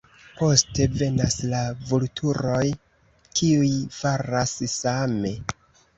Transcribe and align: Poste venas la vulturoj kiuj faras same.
Poste 0.37 0.87
venas 1.01 1.35
la 1.51 1.59
vulturoj 1.91 2.63
kiuj 3.41 3.69
faras 3.99 4.57
same. 4.79 5.35